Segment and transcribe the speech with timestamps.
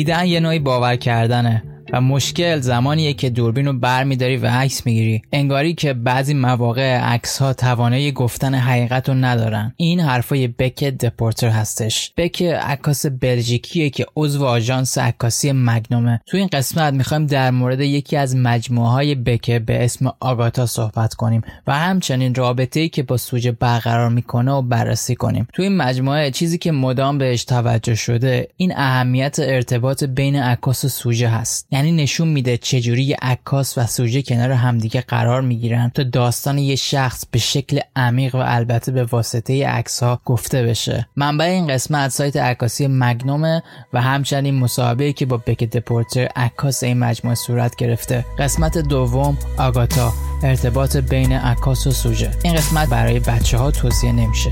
[0.00, 1.62] دیدن یه نوعی باور کردنه.
[1.92, 5.22] و مشکل زمانیه که دوربین رو برمیداری و عکس می‌گیری.
[5.32, 9.74] انگاری که بعضی مواقع عکس ها توانایی گفتن حقیقت رو ندارن.
[9.76, 12.12] این حرفای بک دپورتر هستش.
[12.16, 16.20] بک عکاس بلژیکیه که عضو آژانس عکاسی مگنومه.
[16.26, 21.14] تو این قسمت می‌خوایم در مورد یکی از مجموعه های بک به اسم آگاتا صحبت
[21.14, 25.48] کنیم و همچنین رابطه ای که با سوژه برقرار می‌کنه و بررسی کنیم.
[25.54, 30.88] تو این مجموعه چیزی که مدام بهش توجه شده این اهمیت ارتباط بین عکاس و
[30.88, 31.66] سوژه هست.
[31.80, 36.76] یعنی نشون میده چجوری یه عکاس و سوژه کنار همدیگه قرار می‌گیرن تا داستان یه
[36.76, 41.08] شخص به شکل عمیق و البته به واسطه عکس ها گفته بشه.
[41.16, 43.62] منبع این قسمت سایت عکاسی مگنومه
[43.92, 48.24] و همچنین مصاحبه که با بک دپورتر عکاس این مجموعه صورت گرفته.
[48.38, 50.12] قسمت دوم آگاتا
[50.42, 52.30] ارتباط بین عکاس و سوژه.
[52.44, 54.50] این قسمت برای بچه ها توصیه نمیشه.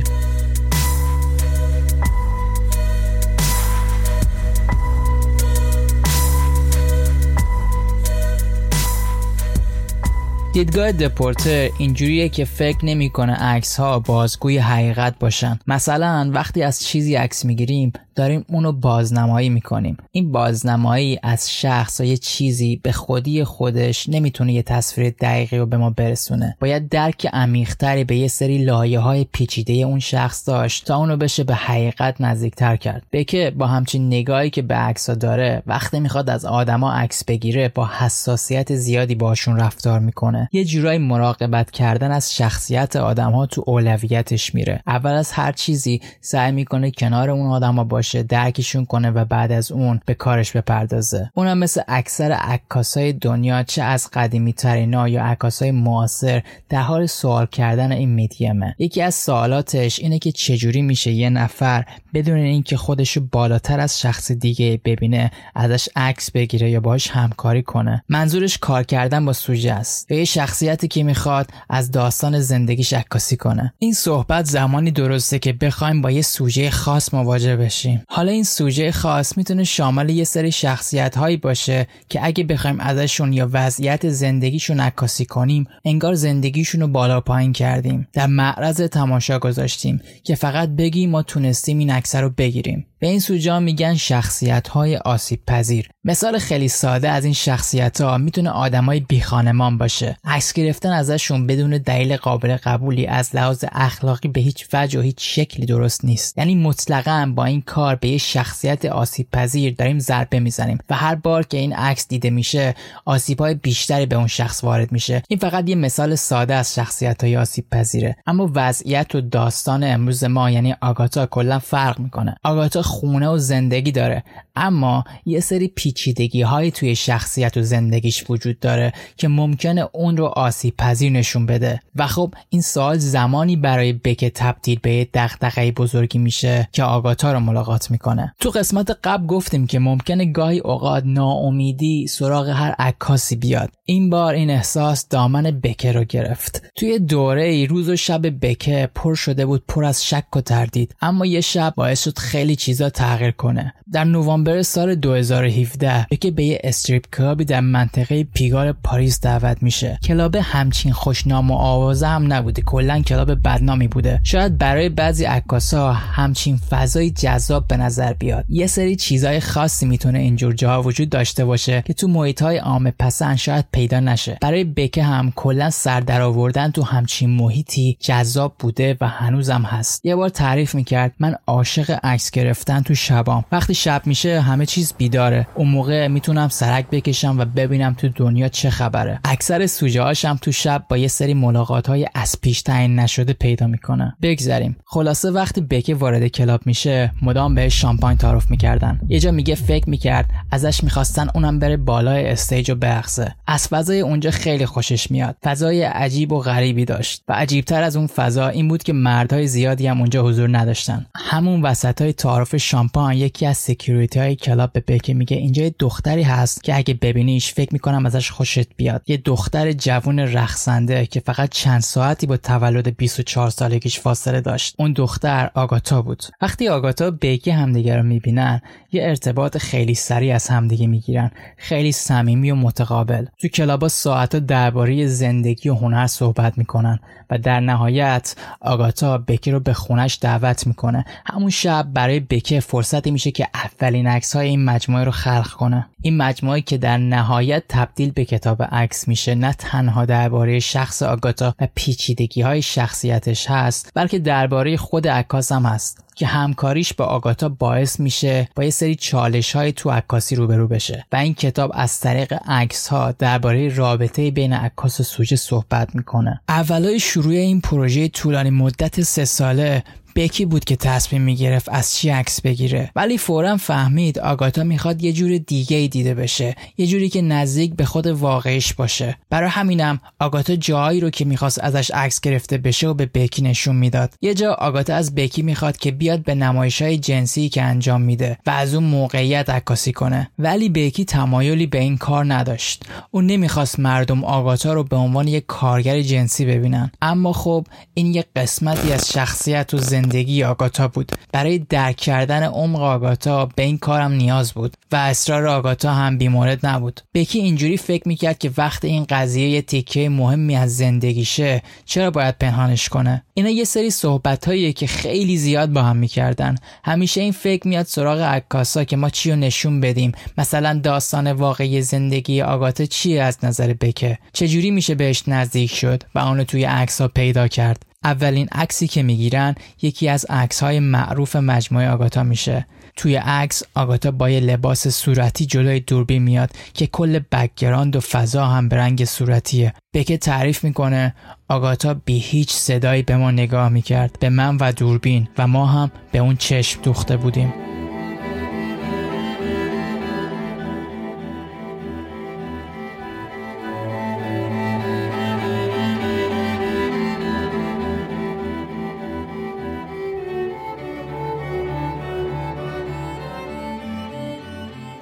[10.52, 15.58] دیدگاه دپورتر اینجوریه که فکر نمی‌کنه عکس ها بازگوی حقیقت باشن.
[15.66, 19.96] مثلا وقتی از چیزی عکس می‌گیریم داریم اونو بازنمایی می‌کنیم.
[20.12, 25.66] این بازنمایی از شخص یا یه چیزی به خودی خودش نمی‌تونه یه تصویر دقیقی رو
[25.66, 26.56] به ما برسونه.
[26.60, 31.44] باید درک عمیقتری به یه سری لایه های پیچیده اون شخص داشت تا اونو بشه
[31.44, 33.02] به حقیقت نزدیکتر کرد.
[33.12, 37.90] بکه با همچین نگاهی که به عکس داره وقتی می‌خواد از آدما عکس بگیره با
[37.98, 40.48] حساسیت زیادی باشون رفتار می‌کنه.
[40.52, 44.82] یه جورایی مراقبت کردن از شخصیت آدم تو اولویتش میره.
[44.86, 48.07] اول از هر چیزی سعی می‌کنه کنار اون آدما باشه.
[48.16, 51.30] درکشون کنه و بعد از اون به کارش بپردازه.
[51.34, 57.46] اونم مثل اکثر عکاسای دنیا چه از قدیمی ترینا یا عکاسای معاصر در حال سوال
[57.46, 58.74] کردن این میدیمه.
[58.78, 61.84] یکی از سوالاتش اینه که چجوری میشه یه نفر
[62.14, 68.04] بدون اینکه خودش بالاتر از شخص دیگه ببینه ازش عکس بگیره یا باهاش همکاری کنه.
[68.08, 70.10] منظورش کار کردن با سوژه است.
[70.10, 73.74] یه شخصیتی که می‌خواد از داستان زندگیش عکاسی کنه.
[73.78, 77.97] این صحبت زمانی درسته که بخوایم با یه سوژه خاص مواجه بشیم.
[78.08, 83.32] حالا این سوژه خاص می‌تونه شامل یه سری شخصیت هایی باشه که اگه بخوایم ازشون
[83.32, 88.08] یا وضعیت زندگیشون عکاسی کنیم انگار زندگیشون رو بالا پایین کردیم.
[88.12, 92.86] در معرض تماشا گذاشتیم که فقط بگیم ما تونستیم این عکس رو بگیریم.
[93.00, 98.18] به این سوجا میگن شخصیت های آسیب پذیر مثال خیلی ساده از این شخصیت ها
[98.18, 100.16] می‌تونه آدمای بی خانمان باشه.
[100.24, 105.16] عکس گرفتن ازشون بدون دلیل قابل قبولی از لحاظ اخلاقی به هیچ وجه و هیچ
[105.20, 106.38] شکلی درست نیست.
[106.38, 111.14] یعنی مطلقا با این کار به یه شخصیت آسیب پذیر داریم ضربه می‌زنیم و هر
[111.14, 115.22] بار که این عکس دیده میشه آسیب های بیشتری به اون شخص وارد میشه.
[115.28, 120.24] این فقط یه مثال ساده از شخصیت های آسیب پذیره اما وضعیت و داستان امروز
[120.24, 122.36] ما یعنی آگاتا کلا فرق می‌کنه.
[122.44, 124.24] آگاتا خونه و زندگی داره.
[124.56, 130.24] اما یه سری پیچیدگی های توی شخصیت و زندگیش وجود داره که ممکنه اون رو
[130.24, 131.80] آسیب پذیر نشون بده.
[131.96, 137.40] و خب این سوال زمانی برای بکه تبدیل به دغدغه بزرگی میشه که آگاتا رو
[137.40, 138.34] ملاقات می‌کنه.
[138.40, 143.70] تو قسمت قبل گفتیم که ممکنه گاهی اوقات ناامیدی سراغ هر عکاسی بیاد.
[143.84, 146.62] این بار این احساس دامن بکه رو گرفت.
[146.76, 150.94] توی دوره ای روز و شب بکه پر شده بود پر از شک و تردید.
[151.00, 153.74] اما یه شب باعث شد خیلی چیزا تغییر کنه.
[153.92, 159.62] در نوامبر سال 2017 بکه به یه strip club ی در منطقه پیگال پاریس دعوت
[159.62, 159.98] میشه.
[160.04, 164.20] club همچین خوشنام و آوازه هم نبوده کلا club بدنامی بوده.
[164.24, 168.44] شاید برای بعضی عکاسا همچین فضای جذاب به نظر بیاد.
[168.48, 172.90] یه سری چیزای خاصی می‌تونه اینجور جاها وجود داشته باشه که تو محیط های عام
[172.90, 174.38] پسند شاید پیدا نشه.
[174.40, 180.06] برای بکه هم کلا سر در آوردن تو همچین محیطی جذاب بوده و هنوزم هست.
[180.06, 182.30] یه بار تعریف می‌کرد من عاشق عکس
[182.68, 183.44] گرفتن تو شبام.
[183.52, 185.46] وقتی شب میشه همه چیز بیداره.
[185.54, 189.20] اون موقع می‌تونم سرک بکشم و ببینم تو دنیا چه خبره.
[189.24, 193.66] اکثر سوژه هاشم تو شب با یه سری ملاقات های از پیش تعیین نشده پیدا
[193.66, 194.16] می‌کنه.
[194.22, 194.76] بگذریم.
[194.84, 199.00] خلاصه وقتی بکه وارد club میشه مدام بهش شامپاین تعارف می‌کردن.
[199.08, 203.34] یه جا میگه فکر می‌کرد ازش می‌خواستن اونم بره بالای stage و برقصه.
[203.46, 205.36] از فضای اونجا خیلی خوشش میاد.
[205.44, 207.22] فضای عجیب و غریبی داشت.
[207.28, 211.06] و عجیبتر از اون فضا این بود که مردهای زیادی هم اونجا حضور نداشتن.
[211.14, 215.74] همون وسط های تعارف شامپاین یکی از security های club به بکه میگه اینجا یه
[215.78, 219.02] دختری هست که اگه ببینیش فکر می‌کنم ازش خوشت بیاد.
[219.06, 224.74] یه دختر جوون رقصنده که فقط چند ساعتی با تولد 24 سالگیش فاصله داشت.
[224.78, 226.22] اون دختر آگاتا بود.
[226.40, 228.60] وقتی آگاتا بکه همدیگه رو می‌بینن
[228.92, 231.30] یه ارتباط خیلی سریع از همدیگه می‌گیرن.
[231.56, 233.24] خیلی صمیمی و متقابل.
[233.38, 236.98] تو کلابا ساعتا درباره زندگی و هنر صحبت می‌کنن
[237.30, 241.04] و در نهایت آگاتا بکی رو به خونش دعوت می‌کنه.
[241.26, 245.48] همون شب برای بکی بکه فرصتی میشه که اولین عکس های این مجموعه رو خلق
[245.48, 245.86] کنه.
[246.02, 251.54] این مجموعه که در نهایت تبدیل به کتاب عکس میشه نه تنها درباره شخص آگاتا
[251.60, 257.48] و پیچیدگی های شخصیتش هست بلکه درباره خود عکاس هم هست که همکاریش با آگاتا
[257.48, 261.06] باعث میشه با یه سری چالش های تو عکاسی روبرو بشه.
[261.12, 266.40] و این کتاب از طریق عکس ها درباره رابطه بین عکاس و سوژه صحبت می‌کنه.
[266.48, 269.82] اولای شروع این پروژه طولانی مدت سه ساله
[270.18, 275.12] بکی بود که تصمیم می‌گرفت از چی عکس بگیره؟ ولی فورا فهمید آگاتا می‌خواد یه
[275.12, 279.18] جور دیگه ای دیده بشه یه جوری که نزدیک به خود واقعیش باشه.
[279.30, 283.76] برای همینم آگاتا جایی رو که می‌خواست ازش عکس گرفته بشه و به بکی نشون
[283.76, 284.14] می‌داد.
[284.20, 288.38] یه جا آگاتا از بکی می‌خواد که بیاد به نمایش های جنسی که انجام میده
[288.46, 290.30] و از اون موقعیت عکاسی کنه.
[290.38, 292.84] ولی بکی تمایلی به این کار نداشت.
[293.10, 296.90] اون نمی‌خواست مردم آگاتا رو به عنوان یک کارگر جنسی ببینن.
[297.02, 300.07] اما خب این یه قسمتی از شخصیت و زندگی
[300.44, 301.12] آگاتا بود.
[301.32, 306.66] برای درک کردن عمق آگاتا به این کارم نیاز بود و اسرار آگاتا هم بیمورد
[306.66, 307.00] نبود.
[307.14, 312.38] بکی اینجوری فکر می‌کرد که وقت این قضیه یه تیکه مهمی از زندگیشه چرا باید
[312.38, 316.54] پنهانش کنه؟ اینا یه سری صحبت که خیلی زیاد با هم می‌کردن.
[316.84, 320.12] همیشه این فکر میاد سراغ عکاسا که ما چی رو نشون بدیم.
[320.38, 326.18] مثلا داستان واقعی زندگی آگاتا چیه از نظر بکه؟ چجوری میشه بهش نزدیک شد و
[326.18, 331.36] اونو توی عکس ها پیدا کرد؟ اولین عکسی که می‌گیرن یکی از عکس های معروف
[331.36, 332.66] مجموعه آگاتا میشه.
[332.96, 338.46] توی عکس آگاتا با یه لباس صورتی جلوی دوربین میاد که کل background و فضا
[338.46, 339.74] هم به رنگ صورتیه.
[339.94, 341.14] بکه تعریف می‌کنه
[341.48, 345.90] آگاتا بی هیچ صدایی به ما نگاه می‌کرد به من و دوربین و ما هم
[346.12, 347.67] به اون چشم دوخته بودیم.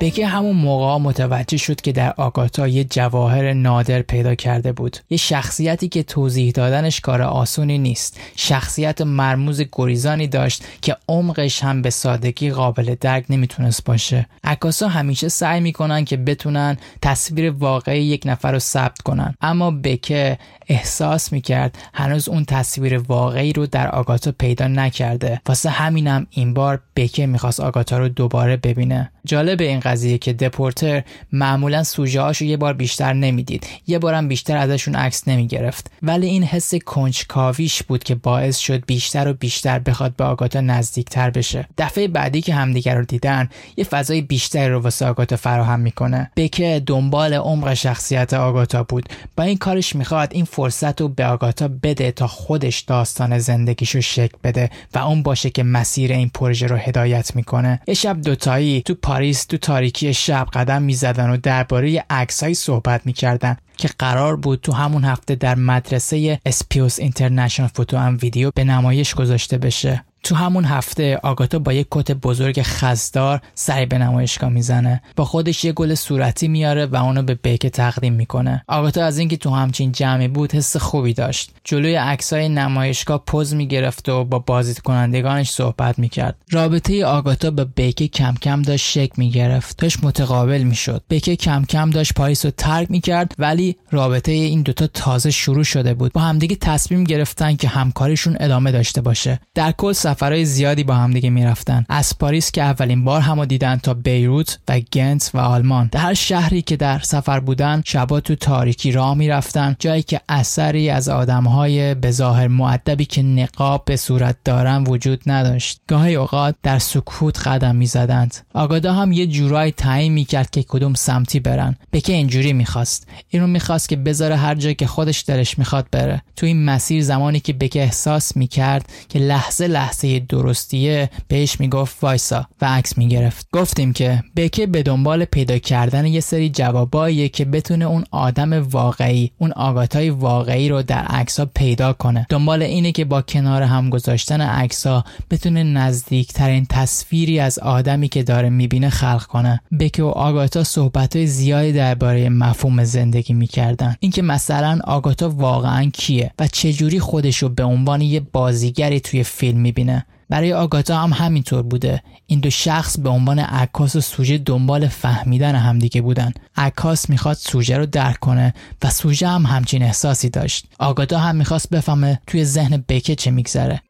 [0.06, 4.96] بکه همون موقع متوجه شد که در آگاتا یه جواهر نادر پیدا کرده بود.
[5.10, 8.20] یه شخصیتی که توضیح دادنش کار آسونی نیست.
[8.36, 14.26] شخصیت مرموز گریزانی داشت که عمقش هم به سادگی قابل درک نمی‌تونست باشه.
[14.44, 19.34] عکاسا همیشه سعی می‌کنن که بتونن تصویر واقعی یک نفر رو ثبت کنن.
[19.40, 20.38] اما بکه
[20.68, 25.40] احساس می‌کرد هنوز اون تصویر واقعی رو در آگاتا پیدا نکرده.
[25.46, 29.10] واسه همینم این بار بکه می‌خواست آگاتا رو دوباره ببینه.
[29.24, 31.02] جالب این قضیه که دپورتر
[31.32, 33.66] معمولا سوژه هاشو یه بار بیشتر نمی‌دید.
[33.86, 35.90] یه بارم بیشتر ازشون عکس نمی‌گرفت.
[36.02, 41.30] ولی این حس کنجکاویش بود که باعث شد بیشتر و بیشتر بخواد به آگاتا نزدیکتر
[41.30, 41.68] بشه.
[41.78, 46.30] دفعه بعدی که همدیگر رو دیدن یه فضای بیشتری رو واسه آگاتا فراهم می‌کنه.
[46.36, 49.08] بکه دنبال عمق شخصیت آگاتا بود.
[49.36, 54.36] با این کارش می‌خواد این فرصت رو به آگاتا بده تا خودش داستان زندگیشو شکل
[54.44, 57.80] بده و اون باشه که مسیر این پروژه رو هدایت می‌کنه.
[57.86, 63.56] یه شب دوتایی تو پاریس تو تاریکی شب قدم می‌زدن و درباره عکسهایی صحبت می‌کردن
[63.76, 69.14] که قرار بود تو همون هفته در مدرسه Spéos International Photo and Video به نمایش
[69.14, 70.04] گذاشته بشه.
[70.26, 75.02] تو همون هفته آگاتا با یک کت بزرگ خزدار سری به نمایشگاه می‌زنه.
[75.16, 78.64] با خودش یه گل صورتی میاره و اونو به بکه تقدیم می‌کنه.
[78.68, 81.50] آگاتا از اینکه تو همچین جمعی بود حس خوبی داشت.
[81.64, 86.36] جلوی عکسای نمایشگاه pose می‌گرفت و با بازدید کنندگانش صحبت می‌کرد.
[86.50, 89.78] رابطه آگاتا با بکه کم کم داشت شکل می‌گرفت.
[89.78, 91.02] داشت متقابل می‌شد.
[91.08, 95.94] بکه کم کم داشت پاریس رو ترک می‌کرد ولی رابطه این دوتا تازه شروع شده
[95.94, 96.12] بود.
[96.12, 99.40] با همدیگه تصمیم گرفتن که همکاریشون ادامه داشته باشه.
[99.54, 101.84] در کل سفرهای زیادی با هم دیگه می‌رفتن.
[101.88, 105.88] از پاریس که اولین بار همو دیدن تا بیروت و گنت و آلمان.
[105.92, 109.76] در هر شهری که در سفر بودن شبا تو تاریکی راه می‌رفتن.
[109.78, 115.80] جایی که اثری از آدمهای به ظاهر معدبی که نقاب به صورت دارن وجود نداشت.
[115.88, 118.36] گاهی اوقات در سکوت قدم می‌زدند.
[118.54, 121.76] آگادا هم یه جورایی تعیین می‌کرد که کدوم سمتی برن.
[121.90, 123.08] به که اینجوری می‌خواست.
[123.28, 126.22] اینو می‌خواست که بذاره هر جایی که خودش دلش می‌خواد بره.
[126.36, 132.46] تو این مسیر زمانی که بکه احساس می‌کرد که لحظه لحظه درستیه بهش می‌گفت وایسا
[132.60, 133.46] و عکس می‌گرفت.
[133.52, 139.30] گفتیم که بکه به دنبال پیدا کردن یه سری جواباییه که بتونه اون آدم واقعی
[139.38, 142.26] اون آگاتای واقعی رو در عکس پیدا کنه.
[142.28, 144.86] دنبال اینه که با کنار هم گذاشتن عکس
[145.30, 149.60] بتونه نزدیکترین تصویری از آدمی که داره می‌بینه خلق کنه.
[149.80, 153.96] بکه و آگاتا صحبت زیادی درباره مفهوم زندگی می‌کردن.
[154.00, 159.60] اینکه مثلا آگاتا واقعا کیه و چجوری خودش رو به عنوان یه بازیگری توی فیلم
[159.60, 159.85] می‌بینه.
[160.28, 162.02] برای آگاتا هم همینطور بوده.
[162.26, 166.32] این دو شخص به عنوان عکاس و سوژه دنبال فهمیدن همدیگه بودن.
[166.56, 170.66] عکاس می‌خواد سوژه رو درک کنه و سوژه هم همچین احساسی داشت.
[170.78, 173.82] آگاتا هم می‌خواست بفهمه توی ذهن بکه چه میگذره.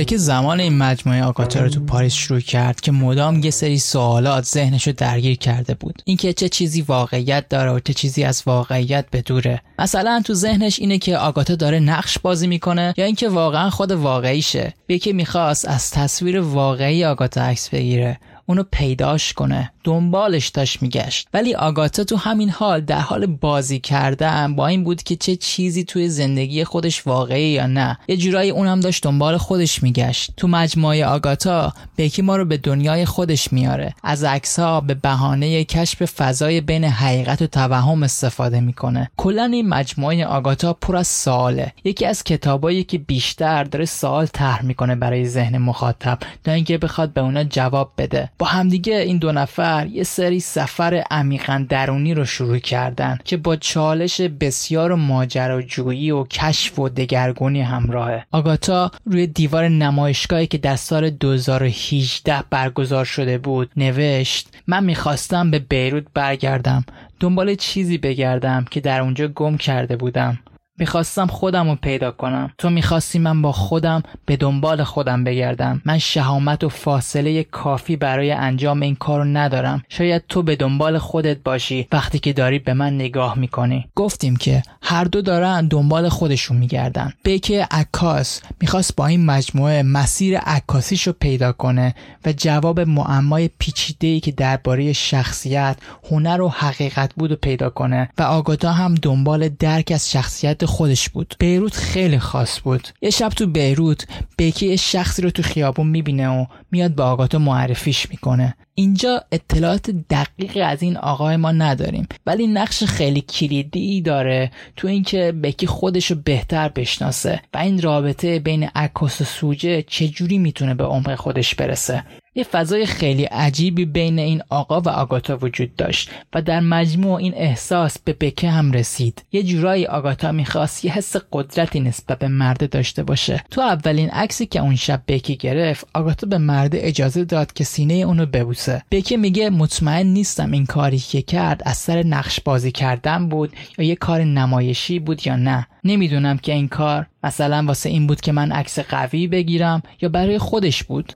[0.00, 4.44] بکه زمان این مجموعه آگاتا رو تو پاریس شروع کرد که مدام یه سری سوالات
[4.44, 6.02] ذهنش رو درگیر کرده بود.
[6.04, 10.78] اینکه چه چیزی واقعیت داره و چه چیزی از واقعیت به دوره مثلا تو ذهنش
[10.78, 14.74] اینه که آگاتا داره نقش بازی می‌کنه یا اینکه واقعا خود واقعیشه.
[14.88, 18.18] بکه می‌خواست از تصویر واقعی آگاتا عکس بگیره.
[18.46, 19.72] اونو پیداش کنه.
[19.84, 21.28] دنبالش داشت میگشت.
[21.34, 25.84] ولی آگاتا تو همین حال در حال بازی کردن با این بود که چه چیزی
[25.84, 27.98] توی زندگی خودش واقعی یا نه.
[28.08, 30.32] یه جورایی اونم داشت دنبال خودش میگشت.
[30.36, 35.64] تو مجموعه آگاتا بکی ما رو به دنیای خودش میاره از عکس ها به بهانه
[35.64, 39.10] کشف فضای بین حقیقت و توهم استفاده می‌کنه.
[39.16, 41.72] کلا این مجموعه آگاتا پر از سواله.
[41.84, 47.12] یکی از کتابایی که بیشتر داره سوال طرح می‌کنه برای ذهن مخاطب تا اینکه بخواد
[47.12, 48.30] به اونا جواب بده.
[48.38, 53.56] با همدیگه این دو نفر یه سری سفر عمیقا درونی رو شروع کردن که با
[53.56, 58.24] چالش بسیار ماجراجویی و کشف و دگرگونی همراهه.
[58.30, 65.58] آگاتا روی دیوار نمایشگاهی که در سال 2018 برگزار شده بود نوشت من می‌خواستم به
[65.58, 66.84] بیروت برگردم.
[67.20, 70.38] دنبال چیزی بگردم که در اونجا گم کرده بودم.
[70.80, 72.52] می‌خواستم خودم رو پیدا کنم.
[72.58, 75.82] تو می‌خواستی من با خودم به دنبال خودم بگردم.
[75.84, 79.82] من شهامت و فاصله کافی برای انجام این کارو ندارم.
[79.88, 83.88] شاید تو به دنبال خودت باشی وقتی که داری به من نگاه می‌کنی.
[83.94, 87.12] گفتیم که هر دو دارن دنبال خودشون میگردن.
[87.22, 91.94] بیک عکاس می‌خواست با این مجموعه مسیر عکاسیش رو پیدا کنه
[92.26, 95.76] و جواب معمای پیچیده که درباره شخصیت
[96.10, 101.08] هنر و حقیقت بود و پیدا کنه و آگاتا هم دنبال درک از شخصیت خودش
[101.08, 101.34] بود.
[101.38, 102.88] بیروت خیلی خاص بود.
[103.02, 107.38] یه شب تو بیروت بیکی یه شخصی رو تو خیابون می‌بینه و میاد به آگاتا
[107.38, 108.54] معرفیش می‌کنه.
[108.74, 112.08] اینجا اطلاعات دقیقی از این آقای ما نداریم.
[112.26, 118.38] ولی نقش خیلی کلیدی داره تو اینکه بکی خودش رو بهتر بشناسه و این رابطه
[118.38, 122.04] بین عکاس و سوژه چجوری می‌تونه به عمق خودش برسه.
[122.34, 127.34] یه فضای خیلی عجیبی بین این آقا و آگاتا وجود داشت و در مجموع این
[127.36, 129.24] احساس به بکه هم رسید.
[129.32, 133.44] یه جورایی آگاتا می‌خواست یه حس قدرتی نسبت به مرده داشته باشه.
[133.50, 137.94] تو اولین عکسی که اون شب بکی گرفت آگاتا به مرده اجازه داد که سینه
[137.94, 138.82] اونو ببوسه.
[138.90, 143.84] بکی میگه مطمئن نیستم این کاری که کرد از سر نقش بازی کردن بود یا
[143.84, 145.66] یه کار نمایشی بود یا نه.
[145.84, 150.38] نمی‌دونم که این کار مثلا واسه این بود که من عکس قوی بگیرم یا برای
[150.38, 151.12] خودش بود.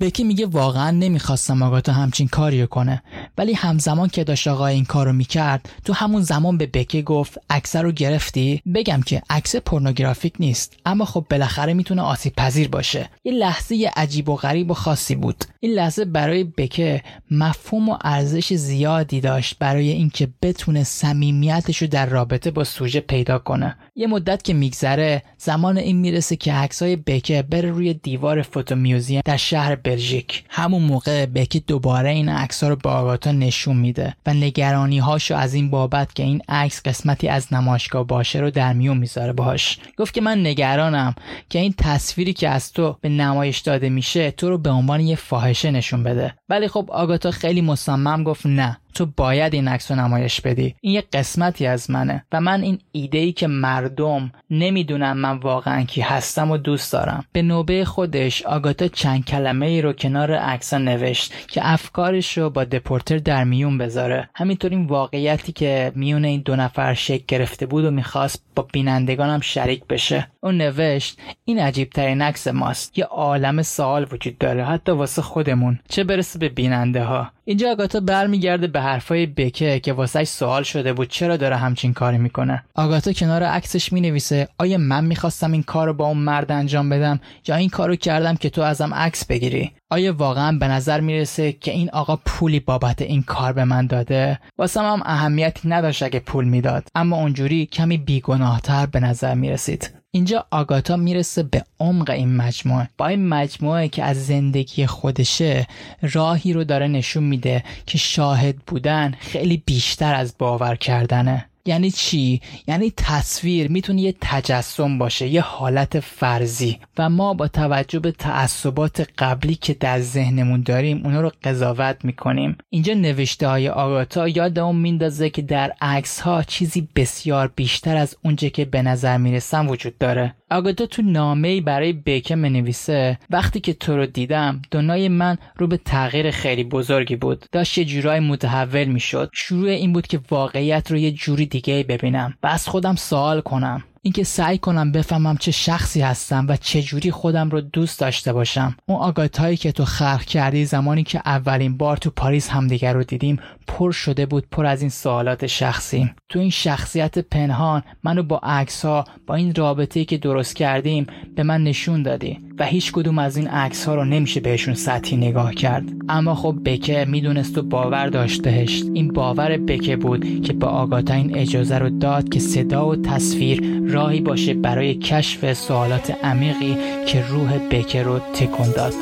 [0.00, 3.02] بکی میگه واقعا نمی‌خواستم آگاتا همچین کاریو کنه.
[3.38, 7.76] ولی همزمان که داشت آقا این کارو می‌کرد تو همون زمان به بکی گفت عکس
[7.76, 10.76] رو گرفتی؟ بگم که عکس پورنوگرافیک نیست.
[10.86, 13.10] اما خب بالاخره می‌تونه آسیب پذیر باشه.
[13.24, 15.44] یه لحظه عجیب و غریب و خاصی بود.
[15.60, 22.06] این لحظه برای بکه مفهوم و ارزش زیادی داشت برای اینکه بتونه صمیمیتش رو در
[22.06, 23.76] رابطه با سوژه پیدا کنه.
[23.96, 29.20] یه مدت که میگذره زمان این می‌رسه که عکسای بکه بره روی دیوار فوتو میوزیم
[29.24, 30.44] در شهر بلژیک.
[30.48, 35.54] همون موقع بکی دوباره این عکس رو به آگاتا نشون میده و نگرانی هاشو از
[35.54, 39.78] این بابت که این عکس قسمتی از نمایشگاه باشه رو در میون می‌ذاره باهاش.
[39.98, 41.14] گفت که من نگرانم
[41.50, 45.16] که این تصویری که از تو به نمایش داده میشه تو رو به عنوان یه
[45.16, 46.34] فاحشه نشون بده.
[46.48, 48.78] ولی خب آگاتا خیلی مصمم گفت نه.
[48.98, 50.74] تو باید این عکس رو نمایش بدی.
[50.80, 52.24] این یه قسمتی از منه.
[52.32, 57.24] و من این ایده ای که مردم نمی‌دونم من واقعا کی هستم و دوست دارم.
[57.32, 62.64] به نوبه خودش آگاتا چند کلمه ای رو کنار عکس نوشت که افکارش رو با
[62.64, 64.28] دپورتر در میون بذاره.
[64.34, 69.40] همینطور این واقعیتی که میون این دو نفر شکل گرفته بود و می‌خواست با بینندگانم
[69.40, 70.28] شریک بشه.
[70.40, 72.98] اون نوشت این عجیب ترین عکس ماست.
[72.98, 75.78] یه عالم سوال وجود داره حتی واسه خودمون.
[75.88, 80.92] چه برسه به بیننده ها اینجا آگاتا برمیگرده به حرفای بکه که واسهش سوال شده
[80.92, 82.64] بود چرا داره همچین کاری می‌کنه.
[82.74, 87.20] آگاتا کنار عکسش می‌نویسه آیا من می‌خواستم این کار رو با اون مرد انجام بدم
[87.46, 91.70] یا این کارو کردم که تو ازم عکس بگیری؟ آیا واقعا به نظر می‌رسه که
[91.70, 96.44] این آقا پولی بابت این کار به من داده؟ واسم هم اهمیتی نداشت اگه پول
[96.44, 96.88] می‌داد.
[96.94, 99.97] اما اونجوری کمی بیگناهتر به نظر می‌رسید.
[100.10, 102.88] اینجا آگاتا می‌رسه به عمق این مجموعه.
[102.98, 105.66] با این مجموعه که از زندگی خودشه
[106.12, 111.48] راهی رو داره نشون میده که شاهد بودن خیلی بیشتر از باور کردنه.
[111.68, 116.78] یعنی چی؟ یعنی تصویر می‌تونه یه تجسم باشه یه حالت فرضی.
[116.98, 122.58] و ما با توجه به تعصبات قبلی که در ذهنمون داریم اونا رو قضاوت می‌کنیم.
[122.70, 128.16] اینجا نوشته های آگاتا یاد اون میندازه که در عکس ها چیزی بسیار بیشتر از
[128.24, 130.34] اونچه که به نظر می‌رسن وجود داره.
[130.50, 135.76] آگاتا تو نامه برای بیکه منویسه وقتی که تو رو دیدم دنیای من رو به
[135.76, 137.44] تغییر خیلی بزرگی بود.
[137.52, 139.30] داشت یه جورای متحول می‌شد.
[139.32, 142.34] شروع این بود که واقعیت رو یه جوری دیگه ببینم.
[142.42, 143.84] و از خودم سوال کنم.
[144.02, 148.76] اینکه سعی کنم بفهمم چه شخصی هستم و چه جوری خودم رو دوست داشته باشم.
[148.86, 153.38] اون آگاتایی که تو خلق کردی زمانی که اولین بار تو پاریس همدیگر رو دیدیم
[153.66, 156.10] پر شده بود پر از این سوالات شخصی.
[156.28, 161.42] تو این شخصیت پنهان منو با عکس ها با این رابطه که درست کردیم به
[161.42, 165.54] من نشون دادی و هیچ کدوم از این عکس ها رو نمیشه بهشون سطحی نگاه
[165.54, 165.84] کرد.
[166.08, 168.82] اما خب بکه می‌دونست و باور داشتهش.
[168.94, 173.87] این باور بکه بود که با آگاتا این اجازه رو داد که صدا و تصویر
[173.88, 176.76] راهی باشه برای کشف سوالات عمیقی
[177.06, 178.94] که روح بکه رو تکون داد.